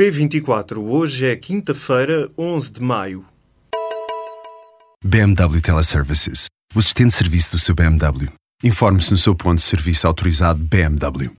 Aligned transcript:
P24, 0.00 0.78
hoje 0.78 1.26
é 1.26 1.36
quinta-feira, 1.36 2.30
11 2.38 2.72
de 2.72 2.80
maio. 2.80 3.22
BMW 5.04 5.60
Teleservices, 5.60 6.46
o 6.74 6.78
assistente 6.78 7.08
de 7.08 7.16
serviço 7.16 7.50
do 7.50 7.58
seu 7.58 7.74
BMW. 7.74 8.32
Informe-se 8.64 9.10
no 9.10 9.18
seu 9.18 9.34
ponto 9.34 9.56
de 9.56 9.62
serviço 9.62 10.06
autorizado 10.06 10.58
BMW. 10.58 11.36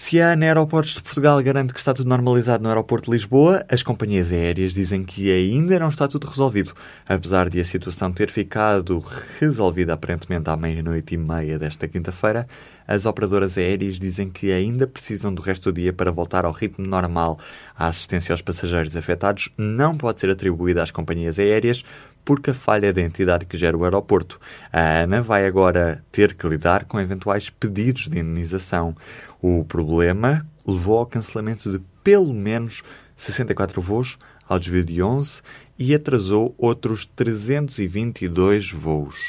Se 0.00 0.22
a 0.22 0.30
ANA 0.30 0.46
Aeroportos 0.46 0.94
de 0.94 1.02
Portugal 1.02 1.42
garante 1.42 1.74
que 1.74 1.80
está 1.80 1.92
tudo 1.92 2.08
normalizado 2.08 2.62
no 2.62 2.68
aeroporto 2.68 3.10
de 3.10 3.16
Lisboa, 3.16 3.66
as 3.68 3.82
companhias 3.82 4.32
aéreas 4.32 4.72
dizem 4.72 5.04
que 5.04 5.30
ainda 5.30 5.76
não 5.78 5.88
está 5.88 6.06
tudo 6.06 6.28
resolvido, 6.28 6.72
apesar 7.06 7.50
de 7.50 7.60
a 7.60 7.64
situação 7.64 8.12
ter 8.12 8.30
ficado 8.30 9.04
resolvida 9.38 9.92
aparentemente 9.92 10.48
à 10.48 10.56
meia-noite 10.56 11.14
e 11.14 11.18
meia 11.18 11.58
desta 11.58 11.88
quinta-feira. 11.88 12.46
As 12.86 13.04
operadoras 13.04 13.58
aéreas 13.58 13.98
dizem 13.98 14.30
que 14.30 14.50
ainda 14.52 14.86
precisam 14.86 15.34
do 15.34 15.42
resto 15.42 15.70
do 15.70 15.74
dia 15.74 15.92
para 15.92 16.12
voltar 16.12 16.46
ao 16.46 16.52
ritmo 16.52 16.86
normal. 16.86 17.38
A 17.76 17.88
assistência 17.88 18.32
aos 18.32 18.40
passageiros 18.40 18.96
afetados 18.96 19.50
não 19.58 19.98
pode 19.98 20.20
ser 20.20 20.30
atribuída 20.30 20.82
às 20.82 20.92
companhias 20.92 21.38
aéreas 21.38 21.84
porque 22.24 22.50
a 22.50 22.54
falha 22.54 22.92
da 22.92 23.00
entidade 23.00 23.46
que 23.46 23.56
gera 23.56 23.74
o 23.74 23.84
aeroporto. 23.84 24.38
A 24.70 25.00
ANA 25.00 25.22
vai 25.22 25.46
agora 25.46 26.04
ter 26.12 26.34
que 26.34 26.46
lidar 26.46 26.84
com 26.84 27.00
eventuais 27.00 27.48
pedidos 27.48 28.06
de 28.06 28.18
indenização. 28.18 28.94
O 29.40 29.64
problema 29.64 30.46
levou 30.66 30.98
ao 30.98 31.06
cancelamento 31.06 31.70
de 31.70 31.80
pelo 32.02 32.34
menos 32.34 32.82
64 33.16 33.80
voos 33.80 34.18
ao 34.48 34.58
desvio 34.58 34.84
de 34.84 35.02
11 35.02 35.42
e 35.78 35.94
atrasou 35.94 36.54
outros 36.58 37.06
322 37.06 38.72
voos. 38.72 39.28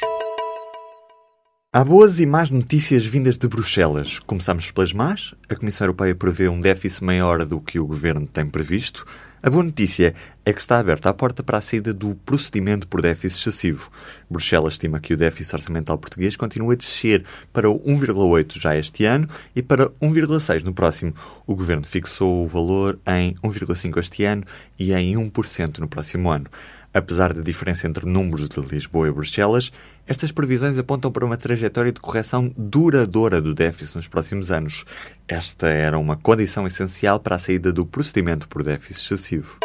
Há 1.71 1.83
boas 1.83 2.19
e 2.19 2.25
más 2.25 2.49
notícias 2.49 3.05
vindas 3.05 3.37
de 3.37 3.47
Bruxelas. 3.47 4.17
Começamos 4.17 4.71
pelas 4.71 4.91
más. 4.91 5.35
A 5.47 5.55
Comissão 5.55 5.85
Europeia 5.85 6.15
prevê 6.15 6.49
um 6.49 6.59
déficit 6.59 7.03
maior 7.03 7.45
do 7.45 7.61
que 7.61 7.79
o 7.79 7.85
governo 7.85 8.25
tem 8.25 8.49
previsto. 8.49 9.05
A 9.41 9.49
boa 9.49 9.63
notícia 9.63 10.13
é 10.45 10.51
que 10.51 10.59
está 10.59 10.79
aberta 10.79 11.09
a 11.09 11.13
porta 11.13 11.41
para 11.41 11.59
a 11.59 11.61
saída 11.61 11.93
do 11.93 12.13
procedimento 12.13 12.85
por 12.89 13.01
déficit 13.01 13.39
excessivo. 13.39 13.89
Bruxelas 14.29 14.73
estima 14.73 14.99
que 14.99 15.13
o 15.13 15.17
déficit 15.17 15.55
orçamental 15.55 15.97
português 15.97 16.35
continua 16.35 16.73
a 16.73 16.75
descer 16.75 17.23
para 17.53 17.69
1,8 17.69 18.59
já 18.59 18.75
este 18.75 19.05
ano 19.05 19.29
e 19.55 19.61
para 19.61 19.87
1,6 20.01 20.63
no 20.63 20.73
próximo. 20.73 21.13
O 21.47 21.55
governo 21.55 21.85
fixou 21.85 22.43
o 22.43 22.47
valor 22.47 22.99
em 23.07 23.33
1,5 23.35 23.97
este 23.99 24.25
ano 24.25 24.43
e 24.77 24.91
em 24.91 25.15
1% 25.15 25.77
no 25.77 25.87
próximo 25.87 26.29
ano. 26.29 26.47
Apesar 26.93 27.33
da 27.33 27.41
diferença 27.41 27.87
entre 27.87 28.05
números 28.05 28.49
de 28.49 28.59
Lisboa 28.61 29.07
e 29.07 29.11
Bruxelas, 29.11 29.71
estas 30.07 30.31
previsões 30.31 30.77
apontam 30.77 31.11
para 31.11 31.25
uma 31.25 31.37
trajetória 31.37 31.91
de 31.91 31.99
correção 31.99 32.51
duradoura 32.57 33.39
do 33.39 33.53
déficit 33.53 33.95
nos 33.95 34.07
próximos 34.07 34.49
anos. 34.49 34.85
Esta 35.27 35.67
era 35.67 35.99
uma 35.99 36.17
condição 36.17 36.65
essencial 36.65 37.19
para 37.19 37.35
a 37.35 37.39
saída 37.39 37.71
do 37.71 37.85
procedimento 37.85 38.47
por 38.47 38.63
déficit 38.63 39.05
excessivo. 39.05 39.59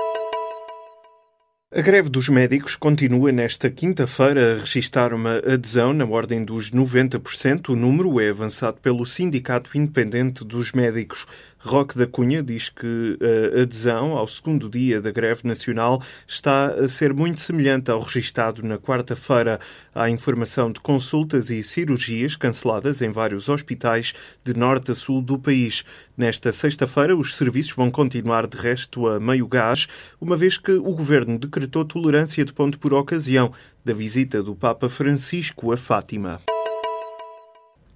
A 1.76 1.80
greve 1.80 2.08
dos 2.08 2.28
médicos 2.28 2.76
continua 2.76 3.32
nesta 3.32 3.68
quinta-feira 3.68 4.54
a 4.54 4.58
registrar 4.60 5.12
uma 5.12 5.38
adesão 5.38 5.92
na 5.92 6.04
ordem 6.04 6.44
dos 6.44 6.70
90%. 6.70 7.70
O 7.70 7.74
número 7.74 8.20
é 8.20 8.30
avançado 8.30 8.76
pelo 8.80 9.04
Sindicato 9.04 9.76
Independente 9.76 10.44
dos 10.44 10.70
Médicos. 10.70 11.26
Roque 11.64 11.96
da 11.96 12.06
Cunha 12.06 12.42
diz 12.42 12.68
que 12.68 13.18
a 13.56 13.62
adesão 13.62 14.18
ao 14.18 14.26
segundo 14.26 14.68
dia 14.68 15.00
da 15.00 15.10
greve 15.10 15.48
nacional 15.48 16.02
está 16.28 16.66
a 16.66 16.86
ser 16.86 17.14
muito 17.14 17.40
semelhante 17.40 17.90
ao 17.90 18.00
registado 18.00 18.62
na 18.62 18.76
quarta-feira. 18.76 19.58
Há 19.94 20.10
informação 20.10 20.70
de 20.70 20.78
consultas 20.80 21.48
e 21.48 21.62
cirurgias 21.62 22.36
canceladas 22.36 23.00
em 23.00 23.10
vários 23.10 23.48
hospitais 23.48 24.12
de 24.44 24.52
norte 24.52 24.90
a 24.90 24.94
sul 24.94 25.22
do 25.22 25.38
país. 25.38 25.86
Nesta 26.14 26.52
sexta-feira, 26.52 27.16
os 27.16 27.34
serviços 27.34 27.72
vão 27.72 27.90
continuar 27.90 28.46
de 28.46 28.58
resto 28.58 29.08
a 29.08 29.18
meio 29.18 29.46
gás, 29.48 29.88
uma 30.20 30.36
vez 30.36 30.58
que 30.58 30.72
o 30.72 30.92
governo 30.94 31.38
decretou 31.38 31.82
tolerância 31.82 32.44
de 32.44 32.52
ponto 32.52 32.78
por 32.78 32.92
ocasião 32.92 33.50
da 33.82 33.94
visita 33.94 34.42
do 34.42 34.54
Papa 34.54 34.90
Francisco 34.90 35.72
a 35.72 35.78
Fátima. 35.78 36.42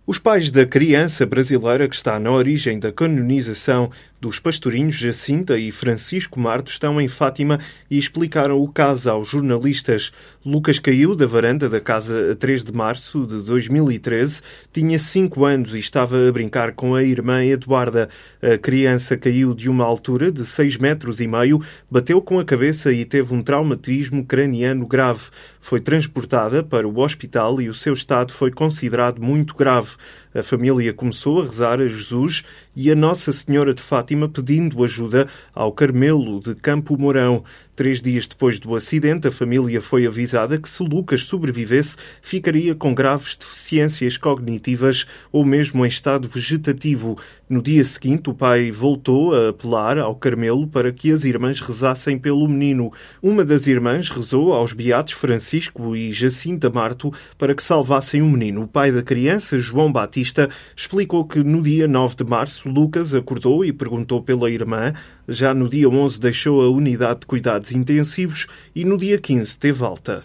Os 0.08 0.18
pais 0.18 0.50
da 0.50 0.64
criança 0.64 1.26
brasileira 1.26 1.86
que 1.86 1.94
está 1.94 2.18
na 2.18 2.30
origem 2.30 2.78
da 2.78 2.90
canonização 2.90 3.90
dos 4.20 4.40
pastorinhos 4.40 4.96
Jacinta 4.96 5.56
e 5.56 5.70
Francisco 5.70 6.40
Marto 6.40 6.70
estão 6.70 7.00
em 7.00 7.06
Fátima 7.06 7.60
e 7.88 7.96
explicaram 7.96 8.60
o 8.60 8.68
caso 8.68 9.10
aos 9.10 9.28
jornalistas. 9.28 10.12
Lucas 10.44 10.78
caiu 10.78 11.14
da 11.14 11.26
varanda 11.26 11.68
da 11.68 11.80
casa 11.80 12.32
a 12.32 12.34
3 12.34 12.64
de 12.64 12.72
março 12.72 13.26
de 13.26 13.42
2013, 13.42 14.42
tinha 14.72 14.98
5 14.98 15.44
anos 15.44 15.74
e 15.74 15.78
estava 15.78 16.28
a 16.28 16.32
brincar 16.32 16.72
com 16.72 16.94
a 16.94 17.02
irmã 17.02 17.44
Eduarda. 17.44 18.08
A 18.42 18.58
criança 18.58 19.16
caiu 19.16 19.54
de 19.54 19.68
uma 19.68 19.84
altura 19.84 20.32
de 20.32 20.44
6 20.44 20.78
metros 20.78 21.20
e 21.20 21.28
meio, 21.28 21.62
bateu 21.88 22.20
com 22.20 22.40
a 22.40 22.44
cabeça 22.44 22.92
e 22.92 23.04
teve 23.04 23.32
um 23.34 23.42
traumatismo 23.42 24.24
craniano 24.24 24.86
grave. 24.86 25.26
Foi 25.60 25.80
transportada 25.80 26.64
para 26.64 26.88
o 26.88 26.98
hospital 26.98 27.60
e 27.60 27.68
o 27.68 27.74
seu 27.74 27.92
estado 27.92 28.32
foi 28.32 28.50
considerado 28.50 29.20
muito 29.20 29.54
grave. 29.54 29.90
A 30.34 30.42
família 30.42 30.92
começou 30.92 31.40
a 31.40 31.44
rezar 31.44 31.80
a 31.80 31.88
Jesus 31.88 32.44
e 32.74 32.90
a 32.90 32.94
Nossa 32.94 33.32
Senhora 33.32 33.74
de 33.74 33.82
Fátima 33.82 34.07
pedindo 34.28 34.84
ajuda 34.84 35.28
ao 35.54 35.72
Carmelo 35.72 36.40
de 36.40 36.54
Campo 36.54 36.96
Mourão. 36.96 37.44
Três 37.78 38.02
dias 38.02 38.26
depois 38.26 38.58
do 38.58 38.74
acidente, 38.74 39.28
a 39.28 39.30
família 39.30 39.80
foi 39.80 40.04
avisada 40.04 40.58
que 40.58 40.68
se 40.68 40.82
Lucas 40.82 41.22
sobrevivesse, 41.26 41.96
ficaria 42.20 42.74
com 42.74 42.92
graves 42.92 43.36
deficiências 43.36 44.16
cognitivas 44.16 45.06
ou 45.30 45.44
mesmo 45.44 45.86
em 45.86 45.88
estado 45.88 46.26
vegetativo. 46.26 47.16
No 47.48 47.62
dia 47.62 47.84
seguinte, 47.84 48.28
o 48.28 48.34
pai 48.34 48.72
voltou 48.72 49.32
a 49.32 49.50
apelar 49.50 49.96
ao 49.96 50.16
Carmelo 50.16 50.66
para 50.66 50.92
que 50.92 51.12
as 51.12 51.24
irmãs 51.24 51.60
rezassem 51.60 52.18
pelo 52.18 52.48
menino. 52.48 52.92
Uma 53.22 53.44
das 53.44 53.68
irmãs 53.68 54.10
rezou 54.10 54.52
aos 54.52 54.72
beatos 54.72 55.14
Francisco 55.14 55.94
e 55.94 56.12
Jacinta 56.12 56.68
Marto 56.68 57.10
para 57.38 57.54
que 57.54 57.62
salvassem 57.62 58.20
o 58.20 58.28
menino. 58.28 58.62
O 58.62 58.68
pai 58.68 58.90
da 58.90 59.04
criança, 59.04 59.58
João 59.60 59.90
Batista, 59.90 60.50
explicou 60.76 61.24
que 61.24 61.38
no 61.44 61.62
dia 61.62 61.86
9 61.86 62.16
de 62.16 62.24
março, 62.24 62.68
Lucas 62.68 63.14
acordou 63.14 63.64
e 63.64 63.72
perguntou 63.72 64.20
pela 64.20 64.50
irmã. 64.50 64.92
Já 65.26 65.54
no 65.54 65.68
dia 65.68 65.88
11 65.88 66.20
deixou 66.20 66.60
a 66.60 66.68
unidade 66.68 67.20
de 67.20 67.26
cuidados 67.26 67.67
intensivos 67.72 68.46
e 68.74 68.84
no 68.84 68.96
dia 68.96 69.18
15 69.18 69.58
teve 69.58 69.84
alta. 69.84 70.24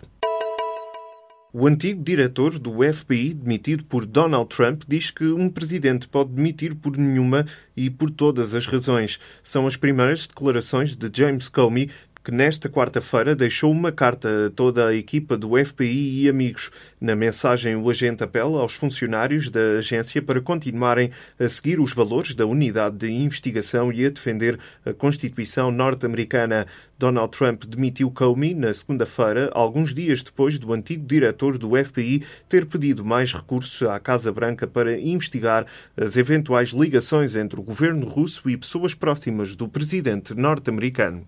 O 1.56 1.68
antigo 1.68 2.04
diretor 2.04 2.58
do 2.58 2.80
FBI, 2.92 3.32
demitido 3.32 3.86
por 3.86 4.08
Donald 4.08 4.50
Trump, 4.50 4.82
diz 4.88 5.12
que 5.12 5.26
um 5.26 5.48
presidente 5.48 6.08
pode 6.08 6.32
demitir 6.32 6.74
por 6.74 6.98
nenhuma 6.98 7.46
e 7.78 7.92
por 7.92 8.10
todas 8.10 8.56
as 8.56 8.66
razões. 8.66 9.20
São 9.44 9.68
as 9.68 9.78
primeiras 9.78 10.26
declarações 10.26 10.96
de 10.96 11.12
James 11.14 11.50
Comey, 11.50 11.92
que 12.24 12.32
nesta 12.32 12.70
quarta-feira 12.70 13.36
deixou 13.36 13.70
uma 13.70 13.92
carta 13.92 14.48
a 14.48 14.50
toda 14.50 14.88
a 14.88 14.96
equipa 14.96 15.38
do 15.38 15.52
FBI 15.64 16.24
e 16.24 16.30
amigos. 16.30 16.72
Na 17.00 17.16
mensagem, 17.16 17.76
o 17.76 17.90
agente 17.90 18.24
apela 18.24 18.62
aos 18.62 18.74
funcionários 18.74 19.50
da 19.50 19.78
agência 19.80 20.22
para 20.22 20.40
continuarem 20.40 21.12
a 21.38 21.50
seguir 21.50 21.80
os 21.80 21.94
valores 21.94 22.34
da 22.34 22.46
unidade 22.46 22.98
de 22.98 23.12
investigação 23.12 23.92
e 23.92 24.06
a 24.06 24.10
defender 24.10 24.58
a 24.86 24.94
Constituição 24.94 25.70
norte-americana. 25.70 26.66
Donald 26.98 27.38
Trump 27.38 27.66
demitiu 27.66 28.10
Comey 28.10 28.54
na 28.54 28.74
segunda-feira, 28.74 29.52
alguns 29.54 29.94
dias 29.94 30.24
depois 30.24 30.58
do 30.58 30.72
antigo 30.72 31.06
diretor 31.06 31.58
do 31.58 31.72
FBI 31.84 32.24
ter 32.48 32.66
pedido 32.66 33.04
mais 33.04 33.34
recursos 33.34 33.86
à 33.86 34.00
Casa 34.00 34.32
Branca 34.32 34.66
para 34.66 34.98
investigar 34.98 35.66
as 35.98 36.16
eventuais 36.16 36.70
ligações 36.70 37.36
entre 37.36 37.60
o 37.60 37.64
governo 37.64 38.08
russo 38.08 38.50
e 38.50 38.56
pessoas 38.56 38.96
próximas 38.96 39.56
do 39.56 39.68
presidente 39.68 40.34
norte-americano. 40.34 41.28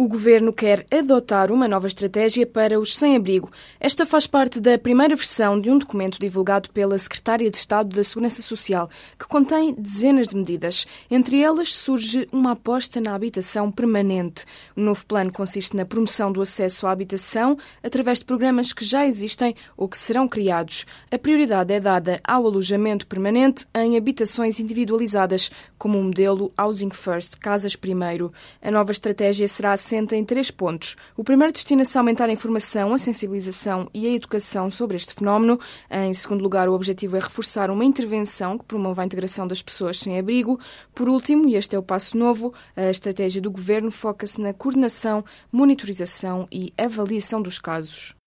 O 0.00 0.06
governo 0.06 0.52
quer 0.52 0.86
adotar 0.92 1.50
uma 1.50 1.66
nova 1.66 1.88
estratégia 1.88 2.46
para 2.46 2.78
os 2.78 2.96
sem-abrigo. 2.96 3.50
Esta 3.80 4.06
faz 4.06 4.28
parte 4.28 4.60
da 4.60 4.78
primeira 4.78 5.16
versão 5.16 5.60
de 5.60 5.68
um 5.72 5.76
documento 5.76 6.20
divulgado 6.20 6.70
pela 6.70 6.96
Secretária 6.96 7.50
de 7.50 7.56
Estado 7.56 7.96
da 7.96 8.04
Segurança 8.04 8.40
Social, 8.40 8.88
que 9.18 9.26
contém 9.26 9.74
dezenas 9.74 10.28
de 10.28 10.36
medidas. 10.36 10.86
Entre 11.10 11.42
elas 11.42 11.74
surge 11.74 12.28
uma 12.30 12.52
aposta 12.52 13.00
na 13.00 13.12
habitação 13.12 13.72
permanente. 13.72 14.44
O 14.76 14.80
novo 14.80 15.04
plano 15.04 15.32
consiste 15.32 15.76
na 15.76 15.84
promoção 15.84 16.30
do 16.30 16.40
acesso 16.40 16.86
à 16.86 16.92
habitação 16.92 17.58
através 17.82 18.20
de 18.20 18.24
programas 18.24 18.72
que 18.72 18.84
já 18.84 19.04
existem 19.04 19.52
ou 19.76 19.88
que 19.88 19.98
serão 19.98 20.28
criados. 20.28 20.86
A 21.10 21.18
prioridade 21.18 21.74
é 21.74 21.80
dada 21.80 22.20
ao 22.22 22.46
alojamento 22.46 23.04
permanente 23.04 23.66
em 23.74 23.96
habitações 23.96 24.60
individualizadas, 24.60 25.50
como 25.76 25.98
o 25.98 26.04
modelo 26.04 26.52
Housing 26.56 26.90
First, 26.90 27.38
Casas 27.40 27.74
Primeiro. 27.74 28.32
A 28.62 28.70
nova 28.70 28.92
estratégia 28.92 29.48
será 29.48 29.76
assenta 29.88 30.14
em 30.14 30.24
três 30.24 30.50
pontos. 30.50 30.96
O 31.16 31.24
primeiro 31.24 31.50
destina-se 31.50 31.96
a 31.96 32.00
aumentar 32.02 32.28
a 32.28 32.32
informação, 32.32 32.92
a 32.92 32.98
sensibilização 32.98 33.88
e 33.94 34.06
a 34.06 34.10
educação 34.10 34.70
sobre 34.70 34.96
este 34.96 35.14
fenómeno. 35.14 35.58
Em 35.90 36.12
segundo 36.12 36.42
lugar, 36.42 36.68
o 36.68 36.74
objetivo 36.74 37.16
é 37.16 37.20
reforçar 37.20 37.70
uma 37.70 37.84
intervenção 37.84 38.58
que 38.58 38.66
promova 38.66 39.00
a 39.00 39.04
integração 39.06 39.46
das 39.46 39.62
pessoas 39.62 39.98
sem 39.98 40.18
abrigo. 40.18 40.60
Por 40.94 41.08
último, 41.08 41.48
e 41.48 41.54
este 41.54 41.74
é 41.74 41.78
o 41.78 41.82
passo 41.82 42.18
novo, 42.18 42.52
a 42.76 42.90
estratégia 42.90 43.40
do 43.40 43.50
governo 43.50 43.90
foca-se 43.90 44.38
na 44.38 44.52
coordenação, 44.52 45.24
monitorização 45.50 46.46
e 46.52 46.70
avaliação 46.76 47.40
dos 47.40 47.58
casos. 47.58 48.17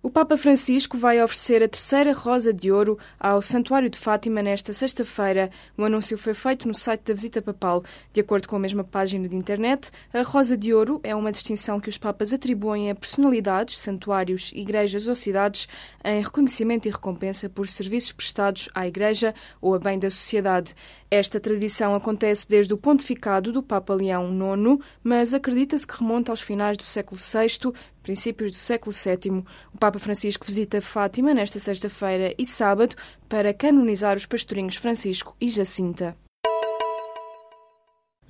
O 0.00 0.08
Papa 0.08 0.36
Francisco 0.36 0.96
vai 0.96 1.20
oferecer 1.20 1.60
a 1.60 1.66
terceira 1.66 2.12
Rosa 2.12 2.52
de 2.52 2.70
Ouro 2.70 2.96
ao 3.18 3.42
Santuário 3.42 3.90
de 3.90 3.98
Fátima 3.98 4.40
nesta 4.40 4.72
sexta-feira. 4.72 5.50
O 5.76 5.82
anúncio 5.82 6.16
foi 6.16 6.34
feito 6.34 6.68
no 6.68 6.74
site 6.74 7.02
da 7.02 7.14
Visita 7.14 7.42
Papal. 7.42 7.82
De 8.12 8.20
acordo 8.20 8.46
com 8.46 8.54
a 8.54 8.60
mesma 8.60 8.84
página 8.84 9.28
de 9.28 9.34
internet, 9.34 9.90
a 10.14 10.22
Rosa 10.22 10.56
de 10.56 10.72
Ouro 10.72 11.00
é 11.02 11.16
uma 11.16 11.32
distinção 11.32 11.80
que 11.80 11.88
os 11.88 11.98
Papas 11.98 12.32
atribuem 12.32 12.92
a 12.92 12.94
personalidades, 12.94 13.76
santuários, 13.80 14.52
igrejas 14.54 15.08
ou 15.08 15.16
cidades 15.16 15.66
em 16.04 16.22
reconhecimento 16.22 16.86
e 16.86 16.92
recompensa 16.92 17.48
por 17.48 17.68
serviços 17.68 18.12
prestados 18.12 18.68
à 18.76 18.86
Igreja 18.86 19.34
ou 19.60 19.74
a 19.74 19.80
bem 19.80 19.98
da 19.98 20.10
sociedade. 20.10 20.76
Esta 21.10 21.40
tradição 21.40 21.94
acontece 21.96 22.46
desde 22.46 22.72
o 22.72 22.78
pontificado 22.78 23.50
do 23.50 23.64
Papa 23.64 23.94
Leão 23.94 24.30
IX, 24.30 24.80
mas 25.02 25.34
acredita-se 25.34 25.86
que 25.86 25.98
remonta 25.98 26.30
aos 26.30 26.40
finais 26.40 26.76
do 26.76 26.84
século 26.84 27.18
VI, 27.18 27.72
princípios 28.02 28.52
do 28.52 28.56
século 28.58 28.94
VII. 28.94 29.44
O 29.72 29.78
Papa 29.78 29.98
Francisco 29.98 30.46
visita 30.46 30.80
Fátima 30.80 31.34
nesta 31.34 31.58
sexta-feira 31.58 32.34
e 32.38 32.44
sábado 32.44 32.96
para 33.28 33.54
canonizar 33.54 34.16
os 34.16 34.26
pastorinhos 34.26 34.76
Francisco 34.76 35.36
e 35.40 35.48
Jacinta. 35.48 36.16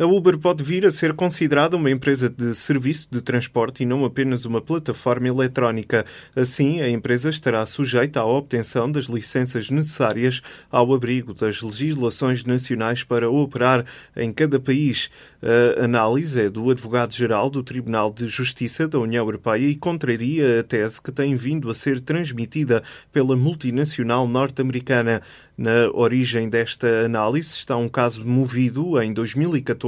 A 0.00 0.06
Uber 0.06 0.38
pode 0.38 0.62
vir 0.62 0.86
a 0.86 0.92
ser 0.92 1.12
considerada 1.12 1.76
uma 1.76 1.90
empresa 1.90 2.30
de 2.30 2.54
serviço 2.54 3.08
de 3.10 3.20
transporte 3.20 3.82
e 3.82 3.86
não 3.86 4.04
apenas 4.04 4.44
uma 4.44 4.60
plataforma 4.60 5.26
eletrónica. 5.26 6.06
Assim, 6.36 6.80
a 6.80 6.88
empresa 6.88 7.30
estará 7.30 7.66
sujeita 7.66 8.20
à 8.20 8.24
obtenção 8.24 8.88
das 8.92 9.06
licenças 9.06 9.70
necessárias 9.70 10.40
ao 10.70 10.94
abrigo 10.94 11.34
das 11.34 11.60
legislações 11.60 12.44
nacionais 12.44 13.02
para 13.02 13.28
operar 13.28 13.84
em 14.16 14.32
cada 14.32 14.60
país. 14.60 15.10
A 15.42 15.84
análise 15.84 16.42
é 16.42 16.48
do 16.48 16.70
advogado-geral 16.70 17.50
do 17.50 17.64
Tribunal 17.64 18.12
de 18.12 18.28
Justiça 18.28 18.86
da 18.86 19.00
União 19.00 19.24
Europeia 19.24 19.66
e 19.66 19.74
contraria 19.74 20.60
a 20.60 20.62
tese 20.62 21.02
que 21.02 21.10
tem 21.10 21.34
vindo 21.34 21.68
a 21.70 21.74
ser 21.74 22.00
transmitida 22.00 22.84
pela 23.12 23.34
multinacional 23.34 24.28
norte-americana. 24.28 25.22
Na 25.56 25.90
origem 25.92 26.48
desta 26.48 26.86
análise 27.04 27.52
está 27.52 27.76
um 27.76 27.88
caso 27.88 28.24
movido 28.24 29.02
em 29.02 29.12
2014 29.12 29.87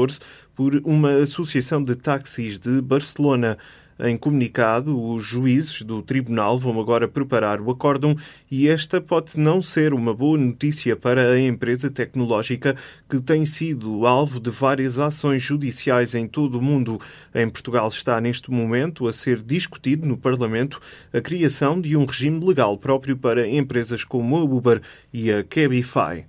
por 0.55 0.81
uma 0.85 1.17
associação 1.17 1.83
de 1.83 1.95
táxis 1.95 2.59
de 2.59 2.81
Barcelona. 2.81 3.59
Em 4.03 4.17
comunicado, 4.17 4.99
os 4.99 5.23
juízes 5.23 5.83
do 5.83 6.03
tribunal 6.03 6.59
vão 6.59 6.81
agora 6.81 7.07
preparar 7.07 7.61
o 7.61 7.71
acórdão 7.71 8.17
e 8.51 8.67
esta 8.67 8.99
pode 8.99 9.39
não 9.39 9.61
ser 9.61 9.93
uma 9.93 10.15
boa 10.15 10.39
notícia 10.39 10.97
para 10.97 11.33
a 11.33 11.41
empresa 11.41 11.91
tecnológica 11.91 12.77
que 13.09 13.21
tem 13.21 13.45
sido 13.45 14.07
alvo 14.07 14.41
de 14.41 14.51
várias 14.51 14.99
ações 14.99 15.43
judiciais 15.43 16.15
em 16.15 16.27
todo 16.27 16.59
o 16.59 16.63
mundo. 16.63 16.99
Em 17.35 17.49
Portugal 17.49 17.89
está 17.89 18.19
neste 18.23 18.51
momento 18.51 19.07
a 19.07 19.13
ser 19.13 19.43
discutido 19.43 20.07
no 20.07 20.17
Parlamento 20.17 20.81
a 21.13 21.21
criação 21.21 21.79
de 21.79 21.95
um 21.95 22.07
regime 22.07 22.43
legal 22.43 22.79
próprio 22.79 23.19
para 23.19 23.47
empresas 23.47 24.03
como 24.03 24.37
a 24.37 24.43
Uber 24.43 24.81
e 25.13 25.31
a 25.31 25.45
Cabify. 25.45 26.25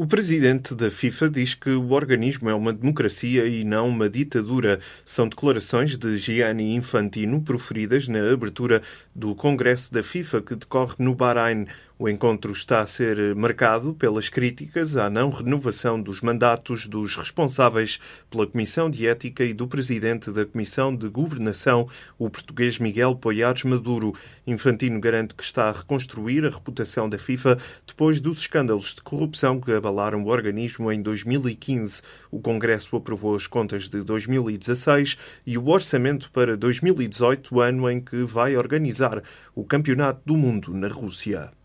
O 0.00 0.06
presidente 0.06 0.76
da 0.76 0.88
FIFA 0.88 1.28
diz 1.28 1.56
que 1.56 1.70
o 1.70 1.90
organismo 1.90 2.48
é 2.48 2.54
uma 2.54 2.72
democracia 2.72 3.48
e 3.48 3.64
não 3.64 3.88
uma 3.88 4.08
ditadura. 4.08 4.78
São 5.04 5.28
declarações 5.28 5.98
de 5.98 6.16
Gianni 6.16 6.76
Infantino 6.76 7.42
proferidas 7.42 8.06
na 8.06 8.20
abertura 8.32 8.80
do 9.12 9.34
Congresso 9.34 9.92
da 9.92 10.00
FIFA 10.00 10.40
que 10.42 10.54
decorre 10.54 10.94
no 11.00 11.16
Bahrein. 11.16 11.66
O 12.00 12.08
encontro 12.08 12.52
está 12.52 12.80
a 12.80 12.86
ser 12.86 13.34
marcado 13.34 13.92
pelas 13.92 14.28
críticas 14.28 14.96
à 14.96 15.10
não 15.10 15.30
renovação 15.30 16.00
dos 16.00 16.20
mandatos 16.20 16.86
dos 16.86 17.16
responsáveis 17.16 17.98
pela 18.30 18.46
Comissão 18.46 18.88
de 18.88 19.04
Ética 19.04 19.44
e 19.44 19.52
do 19.52 19.66
presidente 19.66 20.30
da 20.30 20.46
Comissão 20.46 20.94
de 20.94 21.08
Governação, 21.08 21.88
o 22.16 22.30
português 22.30 22.78
Miguel 22.78 23.16
Poiares 23.16 23.64
Maduro. 23.64 24.14
Infantino 24.46 25.00
garante 25.00 25.34
que 25.34 25.42
está 25.42 25.70
a 25.70 25.72
reconstruir 25.72 26.46
a 26.46 26.50
reputação 26.50 27.08
da 27.08 27.18
FIFA 27.18 27.58
depois 27.84 28.20
dos 28.20 28.38
escândalos 28.38 28.94
de 28.94 29.02
corrupção 29.02 29.60
que 29.60 29.72
abalaram 29.72 30.22
o 30.22 30.28
organismo 30.28 30.92
em 30.92 31.02
2015. 31.02 32.02
O 32.30 32.38
Congresso 32.38 32.94
aprovou 32.94 33.34
as 33.34 33.48
contas 33.48 33.88
de 33.88 34.04
2016 34.04 35.18
e 35.44 35.58
o 35.58 35.66
orçamento 35.68 36.30
para 36.30 36.56
2018, 36.56 37.60
ano 37.60 37.90
em 37.90 38.00
que 38.00 38.22
vai 38.22 38.56
organizar 38.56 39.20
o 39.52 39.64
Campeonato 39.64 40.20
do 40.24 40.36
Mundo 40.36 40.72
na 40.72 40.86
Rússia. 40.86 41.57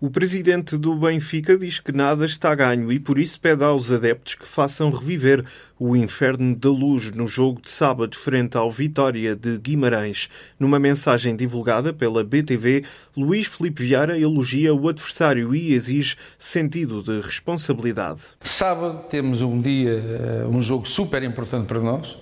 O 0.00 0.08
presidente 0.08 0.76
do 0.76 0.94
Benfica 0.94 1.58
diz 1.58 1.80
que 1.80 1.90
nada 1.90 2.24
está 2.24 2.54
ganho 2.54 2.92
e 2.92 3.00
por 3.00 3.18
isso 3.18 3.40
pede 3.40 3.64
aos 3.64 3.90
adeptos 3.90 4.36
que 4.36 4.46
façam 4.46 4.90
reviver 4.90 5.44
o 5.76 5.96
inferno 5.96 6.54
da 6.54 6.68
luz 6.68 7.10
no 7.10 7.26
jogo 7.26 7.60
de 7.60 7.68
sábado 7.68 8.16
frente 8.16 8.56
ao 8.56 8.70
Vitória 8.70 9.34
de 9.34 9.58
Guimarães. 9.58 10.28
Numa 10.56 10.78
mensagem 10.78 11.34
divulgada 11.34 11.92
pela 11.92 12.22
BTV, 12.22 12.84
Luís 13.16 13.48
Felipe 13.48 13.82
Vieira 13.82 14.16
elogia 14.16 14.72
o 14.72 14.88
adversário 14.88 15.52
e 15.52 15.74
exige 15.74 16.14
sentido 16.38 17.02
de 17.02 17.20
responsabilidade. 17.20 18.20
Sábado 18.40 19.02
temos 19.10 19.42
um 19.42 19.60
dia, 19.60 19.90
eh, 19.90 20.46
um 20.48 20.62
jogo 20.62 20.86
super 20.86 21.24
importante 21.24 21.66
para 21.66 21.80
nós. 21.80 22.16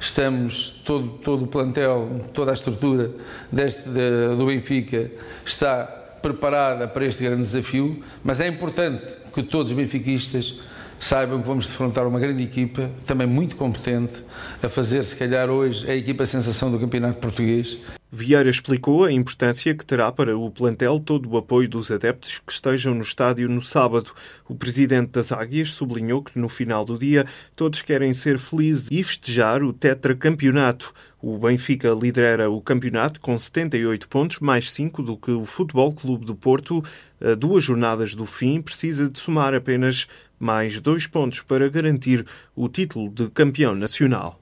Estamos, 0.00 0.82
todo, 0.84 1.10
todo 1.18 1.44
o 1.44 1.46
plantel, 1.46 2.20
toda 2.34 2.50
a 2.50 2.54
estrutura 2.54 3.12
deste, 3.52 3.88
de, 3.88 4.34
do 4.36 4.46
Benfica 4.46 5.08
está 5.46 6.01
preparada 6.22 6.86
para 6.86 7.04
este 7.04 7.24
grande 7.24 7.42
desafio, 7.42 8.00
mas 8.22 8.40
é 8.40 8.46
importante 8.46 9.04
que 9.34 9.42
todos 9.42 9.72
os 9.72 9.76
benfiquistas 9.76 10.60
saibam 10.98 11.42
que 11.42 11.48
vamos 11.48 11.66
defrontar 11.66 12.06
uma 12.06 12.20
grande 12.20 12.44
equipa, 12.44 12.88
também 13.04 13.26
muito 13.26 13.56
competente, 13.56 14.22
a 14.62 14.68
fazer, 14.68 15.04
se 15.04 15.16
calhar, 15.16 15.50
hoje 15.50 15.90
a 15.90 15.94
equipa 15.94 16.24
sensação 16.24 16.70
do 16.70 16.78
Campeonato 16.78 17.18
Português. 17.18 17.76
Vieira 18.14 18.50
explicou 18.50 19.04
a 19.04 19.10
importância 19.10 19.74
que 19.74 19.86
terá 19.86 20.12
para 20.12 20.36
o 20.36 20.50
plantel 20.50 21.00
todo 21.00 21.30
o 21.30 21.38
apoio 21.38 21.66
dos 21.66 21.90
adeptos 21.90 22.42
que 22.46 22.52
estejam 22.52 22.94
no 22.94 23.00
estádio 23.00 23.48
no 23.48 23.62
sábado. 23.62 24.12
O 24.46 24.54
presidente 24.54 25.12
das 25.12 25.32
Águias 25.32 25.70
sublinhou 25.70 26.22
que 26.22 26.38
no 26.38 26.46
final 26.46 26.84
do 26.84 26.98
dia 26.98 27.24
todos 27.56 27.80
querem 27.80 28.12
ser 28.12 28.38
felizes 28.38 28.86
e 28.90 29.02
festejar 29.02 29.62
o 29.62 29.72
tetracampeonato. 29.72 30.92
O 31.22 31.38
Benfica 31.38 31.88
lidera 31.98 32.50
o 32.50 32.60
campeonato 32.60 33.18
com 33.18 33.38
78 33.38 34.06
pontos, 34.08 34.40
mais 34.40 34.70
5 34.70 35.02
do 35.02 35.16
que 35.16 35.30
o 35.30 35.46
Futebol 35.46 35.90
Clube 35.94 36.26
do 36.26 36.36
Porto. 36.36 36.84
A 37.18 37.34
duas 37.34 37.64
jornadas 37.64 38.14
do 38.14 38.26
fim, 38.26 38.60
precisa 38.60 39.08
de 39.08 39.18
somar 39.18 39.54
apenas 39.54 40.06
mais 40.38 40.78
dois 40.82 41.06
pontos 41.06 41.40
para 41.40 41.66
garantir 41.70 42.26
o 42.54 42.68
título 42.68 43.08
de 43.08 43.30
campeão 43.30 43.74
nacional. 43.74 44.41